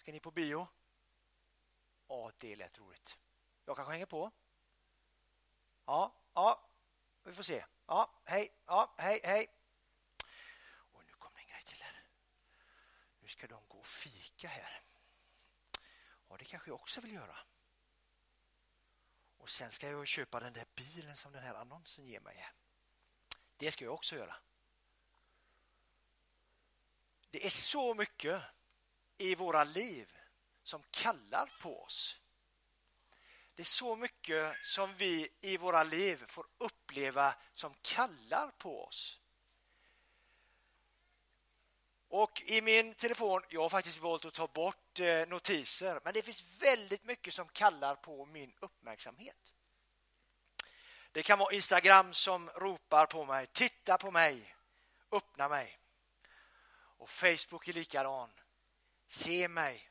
[0.00, 0.68] Ska ni på bio?
[2.08, 3.18] Ja, det lät roligt.
[3.64, 4.30] Jag kanske hänger på.
[5.86, 6.70] Ja, ja,
[7.22, 7.64] vi får se.
[7.86, 9.48] Ja, hej, ja, hej, hej.
[10.92, 12.04] Och nu kommer en grej till här.
[13.20, 14.82] Nu ska de gå och fika här.
[16.28, 17.36] Ja, det kanske jag också vill göra.
[19.38, 22.48] Och sen ska jag köpa den där bilen som den här annonsen ger mig.
[23.56, 24.36] Det ska jag också göra.
[27.30, 28.42] Det är så mycket
[29.20, 30.12] i våra liv
[30.62, 32.20] som kallar på oss.
[33.54, 39.20] Det är så mycket som vi i våra liv får uppleva som kallar på oss.
[42.08, 46.22] Och i min telefon, jag har faktiskt valt att ta bort eh, notiser, men det
[46.22, 49.52] finns väldigt mycket som kallar på min uppmärksamhet.
[51.12, 54.54] Det kan vara Instagram som ropar på mig, titta på mig,
[55.12, 55.78] öppna mig.
[56.98, 58.30] Och Facebook är likadan.
[59.10, 59.90] Se mig.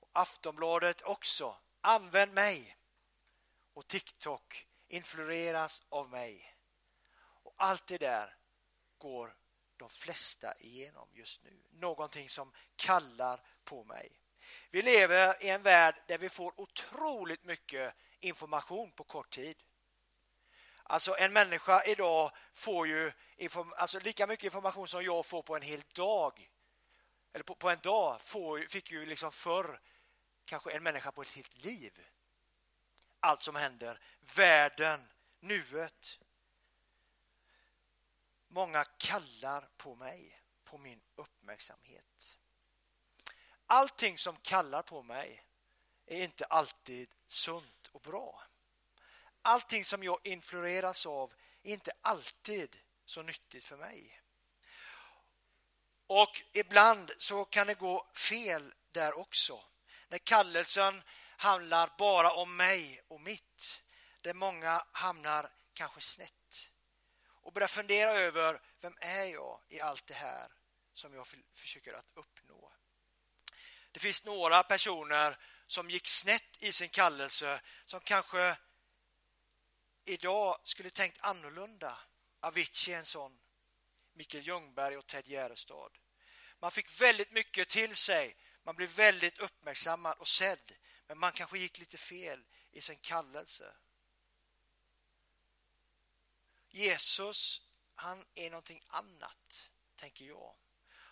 [0.00, 1.56] Och Aftonbladet också.
[1.80, 2.76] Använd mig.
[3.74, 6.56] Och TikTok influeras av mig.
[7.16, 8.36] Och allt det där
[8.98, 9.36] går
[9.76, 11.62] de flesta igenom just nu.
[11.70, 14.20] Någonting som kallar på mig.
[14.70, 19.62] Vi lever i en värld där vi får otroligt mycket information på kort tid.
[20.82, 23.12] Alltså en människa idag får ju
[23.76, 26.50] alltså lika mycket information som jag får på en hel dag.
[27.34, 29.80] Eller på, på en dag får, fick ju liksom förr
[30.44, 32.06] kanske en människa på ett helt liv.
[33.20, 34.00] Allt som händer,
[34.36, 35.08] världen,
[35.40, 36.20] nuet.
[38.48, 42.38] Många kallar på mig, på min uppmärksamhet.
[43.66, 45.46] Allting som kallar på mig
[46.06, 48.42] är inte alltid sunt och bra.
[49.42, 54.23] Allting som jag influeras av är inte alltid så nyttigt för mig.
[56.06, 59.64] Och ibland så kan det gå fel där också.
[60.08, 61.02] När kallelsen
[61.36, 63.82] handlar bara om mig och mitt.
[64.20, 66.72] Där många hamnar kanske snett.
[67.42, 70.52] Och börjar fundera över vem är jag i allt det här
[70.92, 72.72] som jag försöker att uppnå.
[73.92, 78.56] Det finns några personer som gick snett i sin kallelse som kanske
[80.04, 81.98] idag skulle tänkt annorlunda.
[82.40, 83.38] Avicii är en sån.
[84.14, 85.90] Mikael Ljungberg och Ted Gärdestad.
[86.58, 88.36] Man fick väldigt mycket till sig.
[88.62, 90.72] Man blev väldigt uppmärksammad och sedd.
[91.06, 93.76] Men man kanske gick lite fel i sin kallelse.
[96.68, 97.62] Jesus,
[97.94, 100.56] han är någonting annat, tänker jag.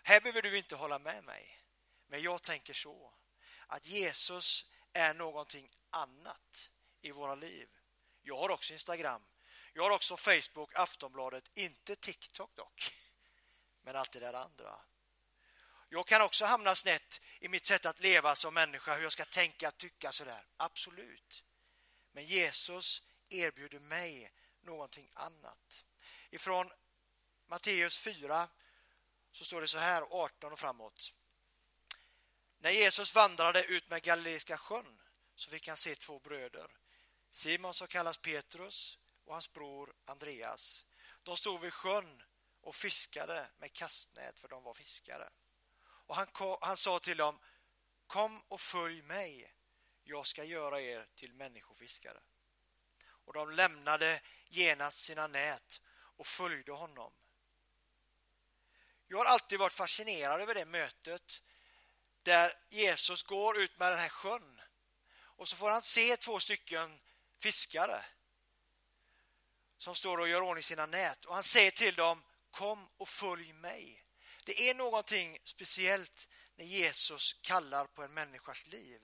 [0.03, 1.65] Här behöver du inte hålla med mig.
[2.07, 3.15] Men jag tänker så.
[3.67, 6.71] Att Jesus är någonting annat
[7.01, 7.69] i våra liv.
[8.23, 9.23] Jag har också Instagram.
[9.73, 12.93] Jag har också Facebook, Aftonbladet, inte TikTok dock.
[13.83, 14.81] Men allt det där andra.
[15.89, 19.25] Jag kan också hamna snett i mitt sätt att leva som människa, hur jag ska
[19.25, 20.47] tänka, tycka sådär.
[20.57, 21.45] Absolut.
[22.13, 25.85] Men Jesus erbjuder mig någonting annat.
[26.31, 26.71] Ifrån
[27.47, 28.49] Matteus 4
[29.33, 31.15] så står det så här, 18 och framåt.
[32.59, 35.03] När Jesus vandrade ut med Galileiska sjön
[35.35, 36.71] så fick han se två bröder
[37.31, 40.87] Simon som kallas Petrus och hans bror Andreas.
[41.23, 42.23] De stod vid sjön
[42.61, 45.31] och fiskade med kastnät för de var fiskare.
[45.83, 46.27] Och han,
[46.61, 47.39] han sa till dem
[48.07, 49.55] Kom och följ mig.
[50.03, 52.23] Jag ska göra er till människofiskare.
[53.05, 55.81] Och de lämnade genast sina nät
[56.17, 57.13] och följde honom.
[59.07, 61.43] Jag har alltid varit fascinerad över det mötet
[62.23, 64.61] där Jesus går ut med den här sjön
[65.15, 67.01] och så får han se två stycken
[67.39, 68.05] fiskare
[69.83, 73.53] som står och gör ordning sina nät och han säger till dem kom och följ
[73.53, 74.05] mig.
[74.45, 79.01] Det är någonting speciellt när Jesus kallar på en människas liv.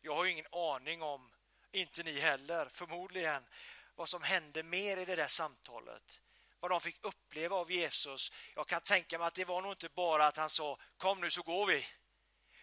[0.00, 1.32] Jag har ju ingen aning om,
[1.72, 3.46] inte ni heller, förmodligen,
[3.94, 6.20] vad som hände mer i det där samtalet.
[6.60, 8.32] Vad de fick uppleva av Jesus.
[8.54, 11.30] Jag kan tänka mig att det var nog inte bara att han sa kom nu
[11.30, 11.86] så går vi.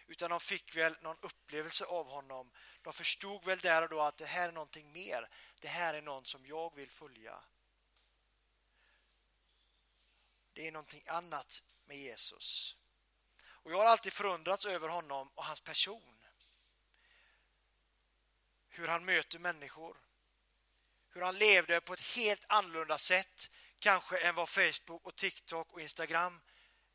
[0.06, 2.50] Utan de fick väl någon upplevelse av honom
[2.84, 5.28] de förstod väl där och då att det här är någonting mer.
[5.60, 7.42] Det här är någon som jag vill följa.
[10.52, 12.76] Det är någonting annat med Jesus.
[13.46, 16.24] Och Jag har alltid förundrats över honom och hans person.
[18.68, 19.96] Hur han möter människor.
[21.10, 25.80] Hur han levde på ett helt annorlunda sätt kanske än vad Facebook och TikTok och
[25.80, 26.40] Instagram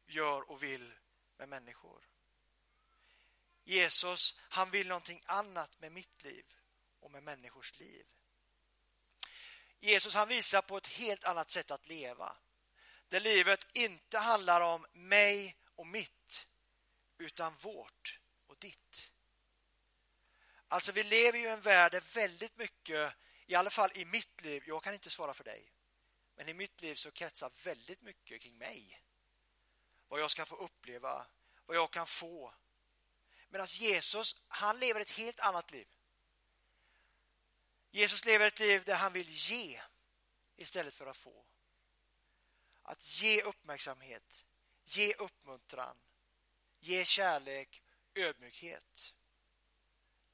[0.05, 0.93] gör och vill
[1.37, 2.08] med människor.
[3.69, 6.45] Jesus, han vill någonting annat med mitt liv
[6.99, 8.05] och med människors liv.
[9.79, 12.37] Jesus han visar på ett helt annat sätt att leva.
[13.07, 16.47] Där livet inte handlar om mig och mitt
[17.17, 19.11] utan vårt och ditt.
[20.67, 23.13] Alltså vi lever ju i en värld där väldigt mycket,
[23.45, 25.71] i alla fall i mitt liv, jag kan inte svara för dig,
[26.35, 29.01] men i mitt liv så kretsar väldigt mycket kring mig.
[30.07, 31.25] Vad jag ska få uppleva,
[31.65, 32.53] vad jag kan få.
[33.49, 35.87] Medan Jesus, han lever ett helt annat liv.
[37.91, 39.81] Jesus lever ett liv där han vill ge
[40.55, 41.45] istället för att få.
[42.81, 44.45] Att ge uppmärksamhet,
[44.85, 45.97] ge uppmuntran,
[46.79, 47.83] ge kärlek,
[48.15, 49.13] ödmjukhet.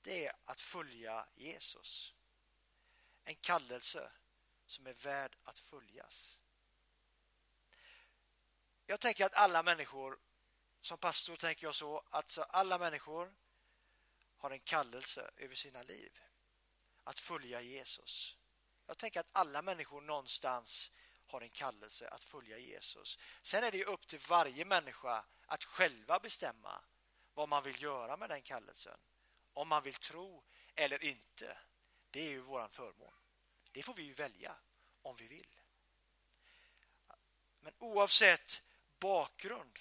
[0.01, 2.15] Det är att följa Jesus.
[3.23, 4.11] En kallelse
[4.65, 6.39] som är värd att följas.
[8.85, 10.19] Jag tänker att alla människor,
[10.85, 13.35] som pastor tänker jag så, att alla människor
[14.37, 16.19] har en kallelse över sina liv.
[17.03, 18.37] Att följa Jesus.
[18.87, 20.91] Jag tänker att alla människor någonstans
[21.25, 23.19] har en kallelse att följa Jesus.
[23.41, 26.83] Sen är det upp till varje människa att själva bestämma
[27.33, 28.99] vad man vill göra med den kallelsen.
[29.53, 30.43] Om man vill tro
[30.75, 31.57] eller inte.
[32.11, 33.13] Det är ju vår förmån.
[33.71, 34.55] Det får vi ju välja
[35.01, 35.59] om vi vill.
[37.59, 38.63] Men oavsett
[38.99, 39.79] bakgrund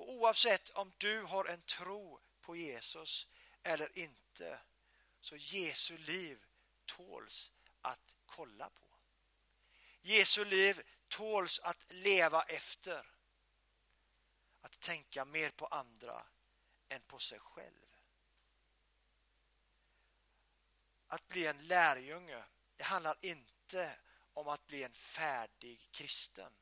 [0.00, 3.28] och oavsett om du har en tro på Jesus
[3.62, 4.60] eller inte
[5.20, 6.44] så Jesu liv
[6.86, 8.86] tåls att kolla på.
[10.00, 13.06] Jesu liv tåls att leva efter.
[14.60, 16.26] Att tänka mer på andra
[16.88, 17.96] än på sig själv.
[21.06, 22.44] Att bli en lärjunge,
[22.76, 23.98] det handlar inte
[24.34, 26.52] om att bli en färdig kristen.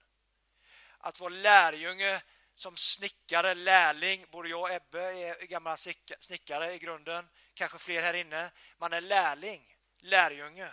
[0.98, 2.22] Att vara lärjunge
[2.58, 5.76] som snickare, lärling, både jag och Ebbe är gamla
[6.20, 8.50] snickare i grunden, kanske fler här inne.
[8.78, 10.72] Man är lärling, lärjunge.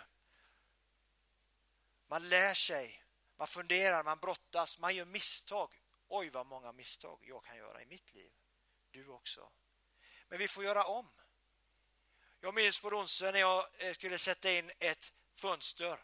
[2.06, 3.04] Man lär sig,
[3.36, 5.82] man funderar, man brottas, man gör misstag.
[6.08, 8.32] Oj, vad många misstag jag kan göra i mitt liv.
[8.90, 9.50] Du också.
[10.28, 11.10] Men vi får göra om.
[12.40, 15.98] Jag minns på Ronsen när jag eh, skulle sätta in ett fönster.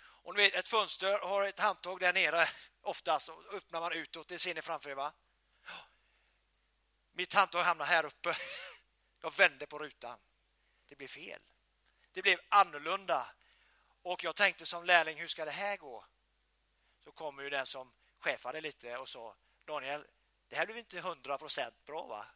[0.00, 2.48] Och vet, ett fönster har ett handtag där nere
[2.88, 4.28] oftast och öppnar man utåt.
[4.28, 5.12] Det ser ni framför er va?
[7.12, 8.36] Mitt handtag hamnar här uppe.
[9.20, 10.18] Jag vände på rutan.
[10.88, 11.42] Det blev fel.
[12.12, 13.26] Det blev annorlunda
[14.02, 16.04] och jag tänkte som lärling, hur ska det här gå?
[17.04, 20.06] Så kommer ju den som chefade lite och sa, Daniel,
[20.48, 22.26] det här blev inte hundra procent bra va?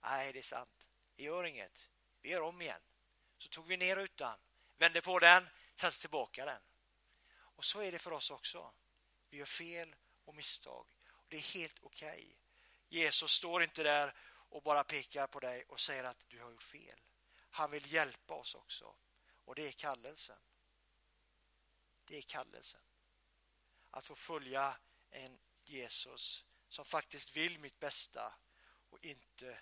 [0.00, 0.90] Nej, det är sant.
[1.16, 1.90] Det gör inget.
[2.20, 2.80] Vi gör om igen.
[3.38, 4.38] Så tog vi ner rutan,
[4.78, 6.62] vände på den, satte tillbaka den.
[7.32, 8.72] Och så är det för oss också.
[9.30, 10.86] Vi gör fel och misstag.
[11.08, 12.08] Och det är helt okej.
[12.08, 12.36] Okay.
[12.88, 16.62] Jesus står inte där och bara pekar på dig och säger att du har gjort
[16.62, 17.00] fel.
[17.50, 18.96] Han vill hjälpa oss också.
[19.44, 20.38] Och det är kallelsen.
[22.04, 22.80] Det är kallelsen.
[23.90, 24.76] Att få följa
[25.10, 28.34] en Jesus som faktiskt vill mitt bästa
[28.90, 29.58] och inte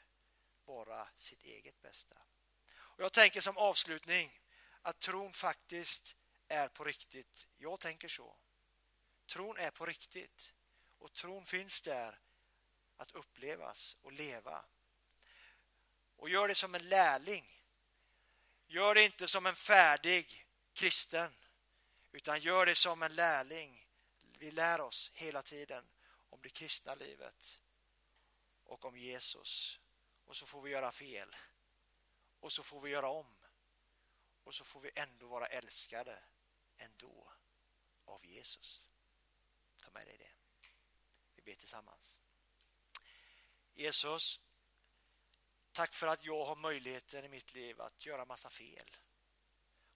[0.64, 2.16] bara sitt eget bästa.
[2.70, 4.40] Och jag tänker som avslutning
[4.82, 6.16] att tron faktiskt
[6.48, 7.46] är på riktigt.
[7.56, 8.36] Jag tänker så.
[9.28, 10.54] Tron är på riktigt
[10.98, 12.18] och tron finns där
[12.96, 14.64] att upplevas och leva.
[16.16, 17.58] Och gör det som en lärling
[18.70, 21.32] Gör det inte som en färdig kristen,
[22.12, 23.86] utan gör det som en lärling.
[24.38, 25.88] Vi lär oss hela tiden
[26.30, 27.60] om det kristna livet
[28.64, 29.80] och om Jesus.
[30.24, 31.36] Och så får vi göra fel.
[32.40, 33.36] Och så får vi göra om.
[34.44, 36.22] Och så får vi ändå vara älskade
[36.76, 37.32] ändå
[38.04, 38.82] av Jesus.
[39.88, 40.30] Ta med dig det.
[41.34, 42.18] Vi ber tillsammans.
[43.74, 44.40] Jesus,
[45.72, 48.96] Tack för att jag har möjligheten i mitt liv att göra massa fel.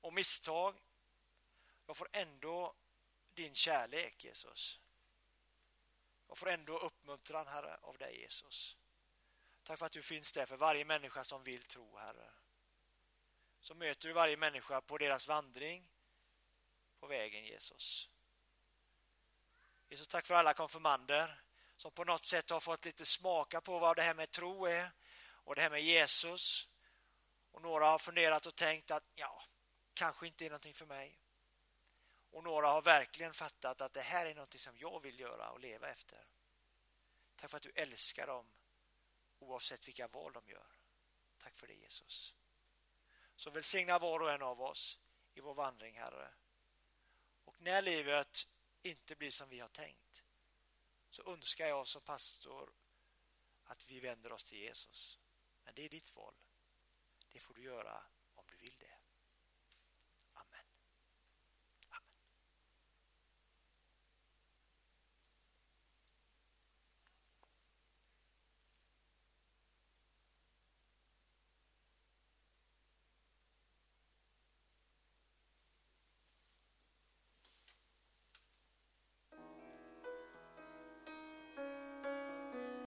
[0.01, 0.83] Och misstag.
[1.87, 2.75] Jag får ändå
[3.35, 4.81] din kärlek, Jesus.
[6.29, 8.77] Jag får ändå uppmuntran, Herre, av dig, Jesus.
[9.63, 12.33] Tack för att du finns där för varje människa som vill tro, Herre.
[13.61, 15.91] Så möter du varje människa på deras vandring
[17.01, 18.11] på vägen, Jesus.
[19.93, 21.43] Jesus, tack för alla konfirmander
[21.77, 24.91] som på något sätt har fått lite smaka på vad det här med tro är
[25.23, 26.69] och det här med Jesus.
[27.51, 29.43] Och några har funderat och tänkt att ja,
[29.95, 31.19] kanske inte är någonting för mig.
[32.31, 35.61] Och några har verkligen fattat att det här är någonting som jag vill göra och
[35.61, 36.27] leva efter.
[37.37, 38.53] Tack för att du älskar dem
[39.39, 40.67] oavsett vilka val de gör.
[41.39, 42.35] Tack för det Jesus.
[43.37, 44.99] Så välsigna var och en av oss
[45.35, 46.29] i vår vandring, Herre.
[47.45, 48.47] Och när livet
[48.83, 50.25] inte blir som vi har tänkt
[51.11, 52.75] så önskar jag som pastor
[53.65, 55.19] att vi vänder oss till Jesus.
[55.65, 56.35] Men det är ditt val.
[57.29, 58.92] Det får du göra om du vill det.